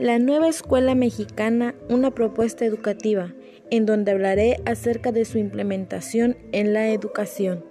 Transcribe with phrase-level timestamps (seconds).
[0.00, 3.34] La nueva escuela mexicana, una propuesta educativa,
[3.70, 7.62] en donde hablaré acerca de su implementación en la educación.